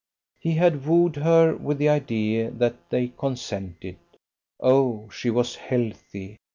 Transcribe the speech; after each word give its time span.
He 0.39 0.53
had 0.55 0.87
wooed 0.87 1.17
her 1.17 1.55
with 1.55 1.77
the 1.77 1.87
idea 1.89 2.49
that 2.49 2.89
they 2.89 3.13
consented. 3.19 3.97
O 4.59 5.07
she 5.11 5.29
was 5.29 5.57
healthy! 5.57 6.37